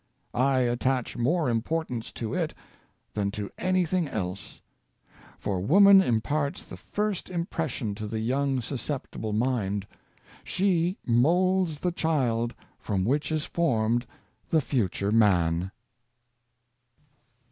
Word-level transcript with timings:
I 0.33 0.61
attach 0.61 1.15
more 1.15 1.47
importance 1.47 2.11
to 2.13 2.33
it 2.33 2.55
than 3.13 3.29
to 3.37 3.51
anything 3.59 4.07
else; 4.07 4.59
for 5.37 5.59
woman 5.61 6.01
imparts 6.01 6.65
the 6.65 6.75
first 6.77 7.29
im 7.29 7.45
pression 7.45 7.93
to 7.93 8.07
the 8.07 8.17
young 8.19 8.61
susceptible 8.61 9.31
mind; 9.31 9.85
she 10.43 10.97
moulds 11.05 11.77
the 11.81 11.91
child 11.91 12.55
from 12.79 13.05
which 13.05 13.31
is 13.31 13.45
formed 13.45 14.07
the 14.49 14.59
future 14.59 15.11
man." 15.11 15.69